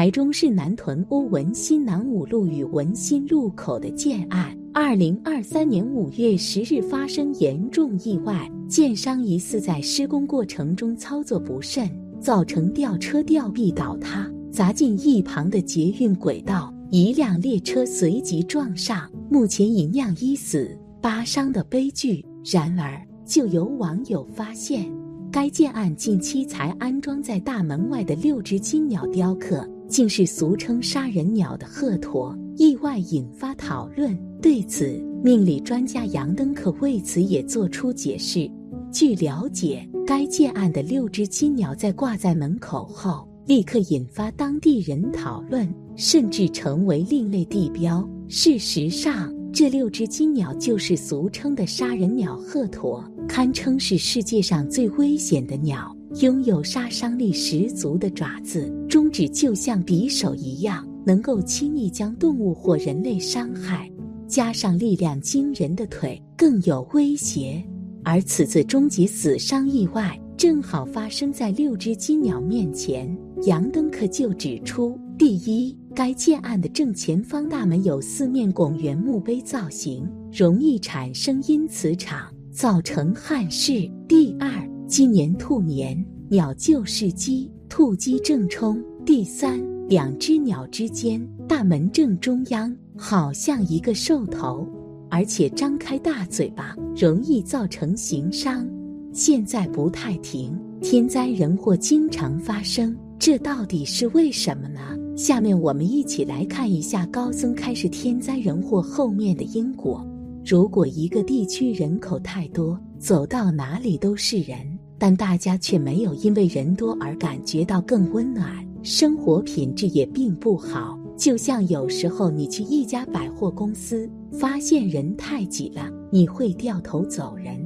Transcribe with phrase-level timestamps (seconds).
[0.00, 11.86] 台中市南屯欧文新南五路与文新路口的建案，二零二三年五月十日发生严重意外，建商疑似在施工过程中操作不慎，
[12.18, 22.24] 造成吊车吊臂倒塌，砸进一旁的捷运轨道，一辆列车随即撞上，目前已酿一死八伤的悲剧。
[22.50, 24.90] 然而，就有网友发现，
[25.30, 29.68] 该建案近期才安装在大门外的六只金鸟雕刻。
[29.90, 34.16] 竟是俗称杀人鸟的鹤驼，意外引发讨论。
[34.40, 38.48] 对此，命理专家杨登可为此也做出解释。
[38.92, 48.08] 据了解，该建案的六只金鸟在挂在门口后，立刻引发当地人讨论，甚至成为另类地标。
[48.28, 55.94] 事实上，这六只金鸟就是俗称的杀人鸟鹤驼，堪称是世界上最危险的鸟。
[56.16, 63.88] 拥有杀伤力十足的爪子，中指就像匕首一样，能够轻易将动物或人类伤害。
[64.26, 67.62] 加上力量惊人的腿，更有威胁。
[68.02, 73.16] 而此次终极死伤意外，正好发生在六只金鸟面前。
[73.44, 83.88] 杨登克就指出：第一，该建案的正前方大门有四面拱圆墓碑造型，容易产生因磁场，造成憾事。
[84.08, 84.69] 第二。
[84.90, 88.82] 今年兔年，鸟就是鸡，兔鸡正冲。
[89.06, 94.66] 第三，两只鸟之间，大门正中央，好像一个兽头，
[95.08, 98.68] 而且张开大嘴巴，容易造成形伤。
[99.12, 104.80] 现在不太停，天灾人祸经常发生，这到底是为什么呢？
[105.16, 110.04] 下面我们一起来看一下高僧开始天灾人祸后面的因果。
[110.44, 114.58] 如果一个地区人口太多，走到哪里都是人。
[115.00, 121.00] 但大家却没有因为人多而感觉到更温暖，生活品质也并不好。
[121.16, 127.58] 就像有时候你去一家百货公司，发现人太挤了，你会掉头走人。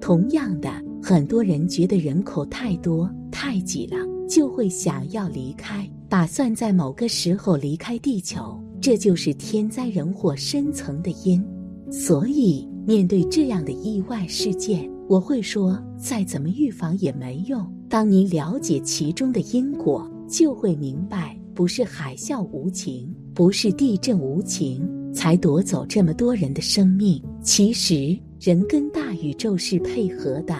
[0.00, 0.70] 同样的，
[1.02, 3.96] 很多人觉得人口太多、太挤了，
[4.28, 8.56] 就会想要离开，打算在某个时候离开地球。
[8.80, 11.44] 这就是天灾人祸深层的因。
[11.90, 14.88] 所以，面对这样的意外事件。
[15.08, 17.64] 我会说，再怎么预防也没用。
[17.88, 24.84] 当你了解其中的因果，就会明白，不是海啸无情，不是地震无情，
[25.14, 27.22] 才夺走这么多人的生命。
[27.40, 30.54] 其实，人跟大宇宙是配合的。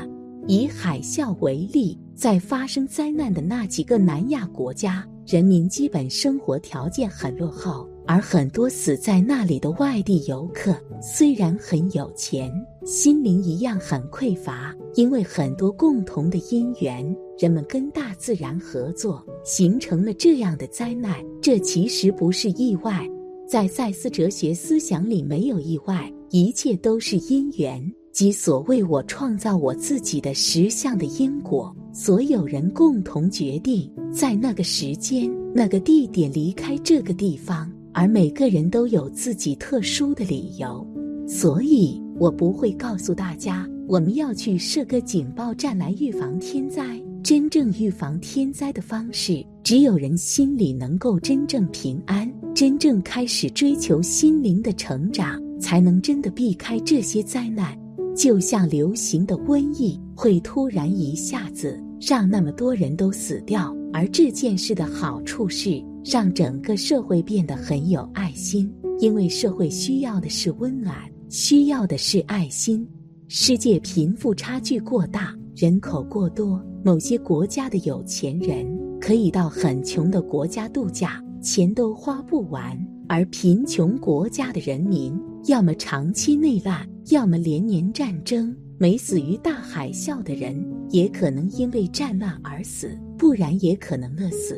[0.47, 7.89] 以海啸为例，在发生灾难的那几个南亚国家，人民基本生活条件很落后。
[8.07, 12.53] 而很多死在那里的外地游客，虽然很有钱，
[12.85, 14.75] 心灵一样很匮乏。
[14.95, 17.05] 因为很多共同的因缘，
[17.39, 21.23] 人们跟大自然合作，形成了这样的灾难。
[21.43, 23.07] 这其实不是意外，
[23.47, 31.77] 在赛斯哲学思想里，没有意外，一切都是因缘，即所谓我创造我自己的实相的因果。
[31.93, 37.71] 所有人共同决定在那个时间、那个地点离开这个地方。
[37.99, 40.87] 而每个人都有自己特殊的理由，
[41.27, 46.85] 所以我不会告诉大家我们要去设个警报站来预防天灾。
[47.23, 57.75] 真正预防天灾的方式，只有人心里能够真正平安，真正开始追求心灵的成长，才能真的避开这些灾难。
[58.15, 65.83] 就像流行的瘟疫，会突然一下子让那么多人都死掉，而这件事的好处是。
[66.09, 70.97] 让整个社会变得很有爱心，因为社会需要的是温暖，
[71.29, 72.87] 需要的是爱心。
[73.27, 78.65] 世界贫富差距过大，人口过多，某些国家的有钱人
[79.01, 85.13] 可以到很穷的国家度假，钱都花不完；而贫穷国家的人民，
[85.47, 88.57] 要么长期内乱，要么连年战争。
[88.79, 94.57] 没死于大海啸的人，也可能因为战乱而死，不然也可能饿死。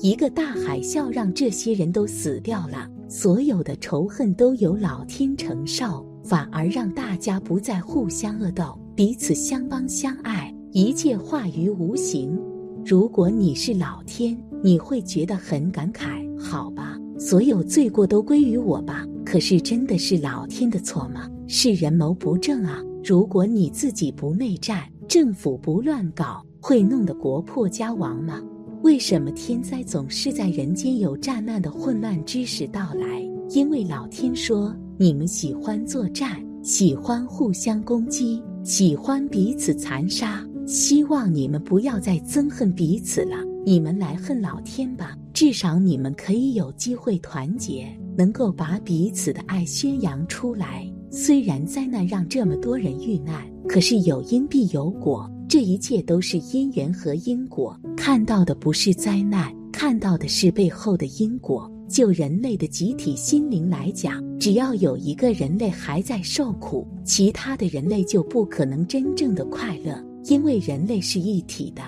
[0.00, 12.40] 一个大海啸让这些人都死掉了，所有的仇恨都由老天承受，反而让大家不再互相恶斗，彼此相帮相爱，一切化于无形。
[12.86, 19.04] 如果你是老天，你会觉得很感慨，好吧，所有罪过都归于我吧。
[19.24, 21.28] 可是真的是老天的错吗？
[21.48, 22.80] 是人谋不正啊！
[23.02, 28.40] 如果你自己不内战，政府不乱搞，会弄得国破家亡吗？
[28.82, 33.20] 为什么天灾总是在人间有战乱的混乱之时到来？
[33.50, 43.36] 因为老天说你们喜欢作战，喜欢互相攻击，喜欢彼此残杀，希望你们不要再憎恨彼此了。
[43.66, 47.86] 你们来恨老天吧，至少你们可以有机会团结，
[48.16, 50.88] 能够把彼此的爱宣扬出来。
[51.10, 57.74] 虽然灾难让这么多人遇难，可是有因必有果，这一切都是因缘和因果。
[57.96, 61.70] 看到的不是灾难，看到的是背后的因果。
[61.88, 71.82] 就人类的集体心灵来讲，只要有一个人类还在受苦，其他的人类就不可能真正的快乐，因为人类是一体的。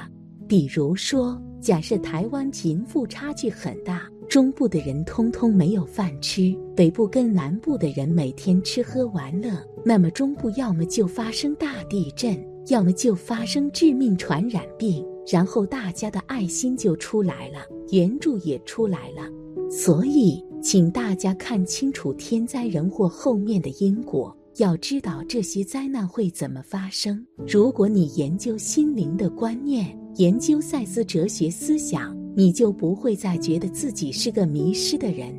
[0.48, 9.50] 比如说，假设台湾贫富差距很大，中部的人通通没有饭吃，北部跟南部的人每天吃喝玩乐，
[9.84, 17.58] 那么中部要么就发生大地震，要么就发生致命传染病，然后大家的爱心就出来了，
[17.90, 19.22] 援助也出来了。
[19.70, 24.36] 所以，请大家看清楚天灾人祸后面的因果。
[24.56, 27.24] 要知道这些灾难会怎么发生。
[27.46, 35.32] 如果你研究心灵的观念，研究赛斯哲学思想，你就不会再觉得自己是个迷失的人。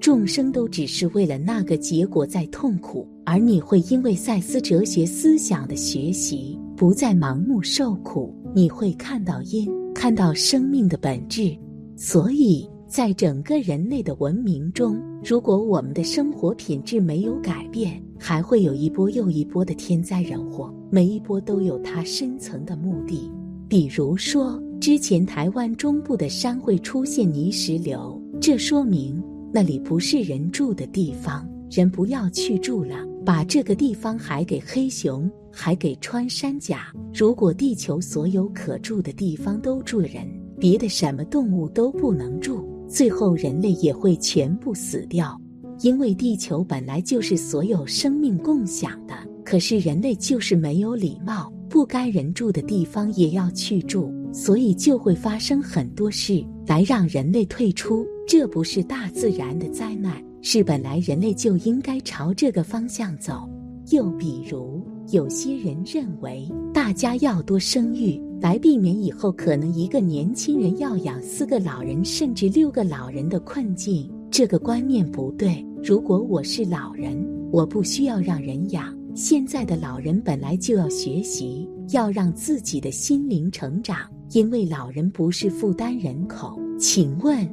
[0.00, 8.34] 众生都只是为了那个结果在痛苦，而你会因为赛斯哲学思想的学习，不再盲目受苦。
[8.54, 11.56] 你会看到因，看到生命的本质。
[11.96, 12.68] 所以。
[12.88, 20.72] 在整个人类的文明中，如果我们的生活品质没有改变，还会有一波又一波的天灾人祸。
[20.88, 23.28] 每一波都有它深层的目的。
[23.68, 29.20] 比如说，之前台湾中部的山会出现泥石流，这说明
[29.52, 36.92] 那里不是人住的地方，人不要去住了，把这个地方还给黑熊，还给穿山甲。
[37.12, 40.24] 如果地球所有可住的地方都住人，
[40.60, 42.64] 别的什么动物都不能住。
[42.88, 45.36] 最后，人类也会全部死掉，
[45.80, 49.14] 因为地球本来就是所有生命共享的。
[49.44, 58.06] 可是人类就是没有礼貌，不该人住的地方也要去住，所以就会发生很多事来让人类退出。
[58.24, 63.50] 这不是大自然的灾难，是本来人类就应该朝这个方向走。
[63.90, 68.22] 又比如，有些人认为大家要多生育。
[68.40, 75.66] 来避免以后可能一个年轻人要养四个老人甚至六个老人的困境，这个观念不对。
[75.82, 77.18] 如果我是老人，
[77.50, 78.96] 我不需要让人养。
[79.16, 83.98] 现在的老人本来就要学习，要让自己的心灵成长，
[84.30, 86.56] 因为老人不是负担人口。
[86.78, 87.44] 请问，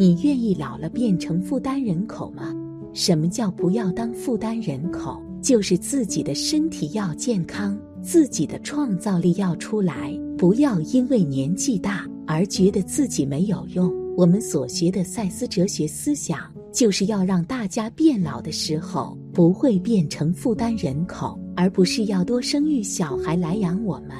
[0.00, 2.54] 你愿意老了变成负担人口吗？
[2.94, 5.20] 什么叫不要当负担人口？
[5.42, 10.18] 就是自己的身体要健康，自己的创造力要出来。
[10.38, 13.92] 不要因为年纪大而觉得自己没有用。
[14.16, 24.12] 我们所学的赛斯哲学思想，就是要让大家变老的时候不会变成负担人口，而不是要多生育小孩来养我们。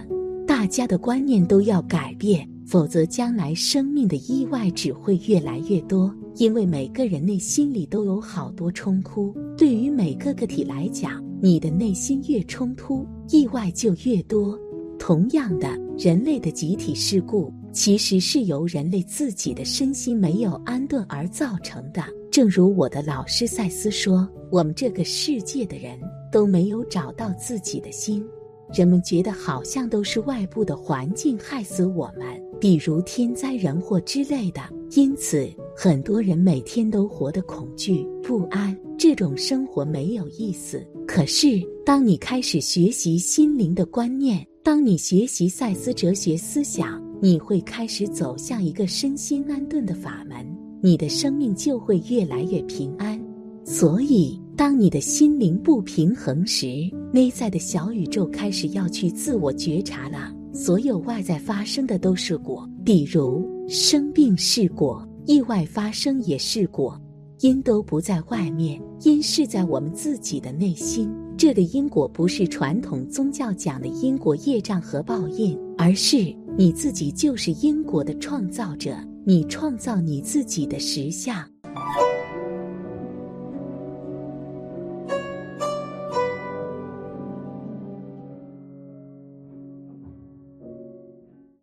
[0.46, 6.14] 大家的观念都要改变，否则将来生命的意外只会越来越多。
[6.36, 14.56] 因为每个人内心里都有好多冲突，对于每个个体来讲，你的内心越冲突，意外就越多。
[15.00, 22.04] 同样的，人类的集体事故其实是由人类自己的身心没有安顿而造成的。
[22.30, 25.98] 正如我的老师赛斯说：“我们这个世界的人
[26.30, 28.24] 都没有找到自己的心，
[28.72, 34.60] 人们觉得好像都是外部的环境害死我们，比如天灾人祸之类的。
[34.92, 40.84] 因此，很多人每天都活得恐惧不安，这种生活没有意思。
[41.06, 50.44] 可是，当你开始学习心灵的观念，当你学习赛斯哲学思想，你会开始走向一个身心安顿的法门，
[50.82, 53.20] 你的生命就会越来越平安。
[53.64, 56.66] 所以，当你的心灵不平衡时，
[57.12, 60.34] 内在的小宇宙开始要去自我觉察了。
[60.52, 67.00] 所有外在发生的都是果，比如生病是果，意外发生也是果，
[67.40, 71.10] 因都不在外面，因是在我们自己的内心。
[71.36, 81.48] 这个因果不是传统宗教讲的因果业障和报应，而是你自己就是因果的创造者，你创造你自己的实相。